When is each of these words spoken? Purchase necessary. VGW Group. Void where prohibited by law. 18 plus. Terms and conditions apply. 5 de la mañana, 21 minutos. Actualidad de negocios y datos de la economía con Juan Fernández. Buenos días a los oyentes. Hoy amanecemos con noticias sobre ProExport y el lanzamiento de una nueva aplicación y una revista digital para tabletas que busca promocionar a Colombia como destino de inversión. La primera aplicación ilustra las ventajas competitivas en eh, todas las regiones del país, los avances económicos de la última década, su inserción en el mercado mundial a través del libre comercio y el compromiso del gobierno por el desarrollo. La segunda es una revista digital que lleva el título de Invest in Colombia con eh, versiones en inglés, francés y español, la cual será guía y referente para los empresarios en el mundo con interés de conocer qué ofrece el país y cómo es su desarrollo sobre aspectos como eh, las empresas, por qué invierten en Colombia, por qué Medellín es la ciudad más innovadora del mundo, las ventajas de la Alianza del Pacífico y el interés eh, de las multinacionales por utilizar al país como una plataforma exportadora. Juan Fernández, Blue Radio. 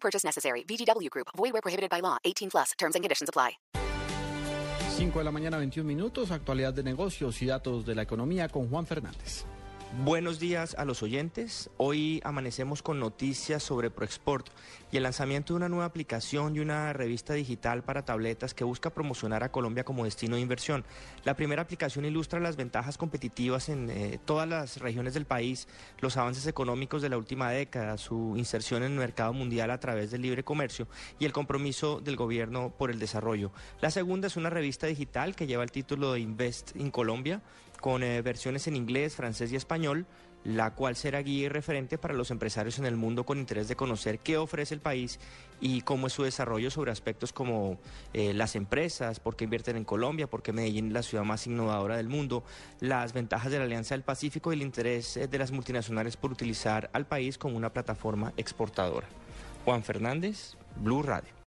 Purchase 0.00 0.24
necessary. 0.24 0.64
VGW 0.64 1.10
Group. 1.10 1.28
Void 1.36 1.52
where 1.52 1.62
prohibited 1.62 1.90
by 1.90 2.00
law. 2.00 2.16
18 2.24 2.48
plus. 2.50 2.72
Terms 2.78 2.94
and 2.94 3.04
conditions 3.04 3.28
apply. 3.28 3.58
5 4.96 5.18
de 5.18 5.24
la 5.24 5.30
mañana, 5.30 5.58
21 5.58 5.86
minutos. 5.86 6.30
Actualidad 6.32 6.74
de 6.74 6.82
negocios 6.82 7.40
y 7.42 7.46
datos 7.46 7.86
de 7.86 7.94
la 7.94 8.02
economía 8.02 8.48
con 8.48 8.68
Juan 8.68 8.84
Fernández. 8.84 9.44
Buenos 9.96 10.38
días 10.38 10.74
a 10.78 10.84
los 10.84 11.02
oyentes. 11.02 11.70
Hoy 11.78 12.20
amanecemos 12.22 12.82
con 12.82 13.00
noticias 13.00 13.62
sobre 13.62 13.90
ProExport 13.90 14.46
y 14.92 14.98
el 14.98 15.02
lanzamiento 15.02 15.54
de 15.54 15.56
una 15.56 15.70
nueva 15.70 15.86
aplicación 15.86 16.54
y 16.54 16.60
una 16.60 16.92
revista 16.92 17.32
digital 17.32 17.82
para 17.82 18.04
tabletas 18.04 18.52
que 18.52 18.64
busca 18.64 18.90
promocionar 18.90 19.42
a 19.44 19.50
Colombia 19.50 19.84
como 19.84 20.04
destino 20.04 20.36
de 20.36 20.42
inversión. 20.42 20.84
La 21.24 21.36
primera 21.36 21.62
aplicación 21.62 22.04
ilustra 22.04 22.38
las 22.38 22.56
ventajas 22.56 22.98
competitivas 22.98 23.70
en 23.70 23.88
eh, 23.88 24.20
todas 24.26 24.46
las 24.46 24.76
regiones 24.76 25.14
del 25.14 25.24
país, 25.24 25.66
los 26.00 26.18
avances 26.18 26.46
económicos 26.46 27.00
de 27.00 27.08
la 27.08 27.16
última 27.16 27.50
década, 27.50 27.96
su 27.96 28.34
inserción 28.36 28.82
en 28.82 28.92
el 28.92 28.98
mercado 28.98 29.32
mundial 29.32 29.70
a 29.70 29.80
través 29.80 30.10
del 30.10 30.20
libre 30.20 30.44
comercio 30.44 30.86
y 31.18 31.24
el 31.24 31.32
compromiso 31.32 32.00
del 32.00 32.16
gobierno 32.16 32.74
por 32.76 32.90
el 32.90 32.98
desarrollo. 32.98 33.52
La 33.80 33.90
segunda 33.90 34.26
es 34.26 34.36
una 34.36 34.50
revista 34.50 34.86
digital 34.86 35.34
que 35.34 35.46
lleva 35.46 35.64
el 35.64 35.72
título 35.72 36.12
de 36.12 36.20
Invest 36.20 36.76
in 36.76 36.90
Colombia 36.90 37.40
con 37.80 38.02
eh, 38.02 38.22
versiones 38.22 38.66
en 38.66 38.76
inglés, 38.76 39.16
francés 39.16 39.52
y 39.52 39.56
español, 39.56 40.06
la 40.44 40.74
cual 40.74 40.96
será 40.96 41.20
guía 41.20 41.46
y 41.46 41.48
referente 41.48 41.98
para 41.98 42.14
los 42.14 42.30
empresarios 42.30 42.78
en 42.78 42.86
el 42.86 42.96
mundo 42.96 43.24
con 43.24 43.38
interés 43.38 43.68
de 43.68 43.76
conocer 43.76 44.20
qué 44.20 44.36
ofrece 44.36 44.74
el 44.74 44.80
país 44.80 45.18
y 45.60 45.82
cómo 45.82 46.06
es 46.06 46.12
su 46.12 46.22
desarrollo 46.22 46.70
sobre 46.70 46.92
aspectos 46.92 47.32
como 47.32 47.78
eh, 48.12 48.32
las 48.32 48.54
empresas, 48.54 49.20
por 49.20 49.36
qué 49.36 49.44
invierten 49.44 49.76
en 49.76 49.84
Colombia, 49.84 50.28
por 50.28 50.42
qué 50.42 50.52
Medellín 50.52 50.88
es 50.88 50.92
la 50.92 51.02
ciudad 51.02 51.24
más 51.24 51.46
innovadora 51.46 51.96
del 51.96 52.08
mundo, 52.08 52.44
las 52.80 53.12
ventajas 53.12 53.50
de 53.50 53.58
la 53.58 53.64
Alianza 53.64 53.94
del 53.94 54.04
Pacífico 54.04 54.52
y 54.52 54.56
el 54.56 54.62
interés 54.62 55.16
eh, 55.16 55.28
de 55.28 55.38
las 55.38 55.50
multinacionales 55.50 56.16
por 56.16 56.30
utilizar 56.30 56.88
al 56.92 57.06
país 57.06 57.36
como 57.36 57.56
una 57.56 57.72
plataforma 57.72 58.32
exportadora. 58.36 59.08
Juan 59.64 59.82
Fernández, 59.82 60.56
Blue 60.76 61.02
Radio. 61.02 61.37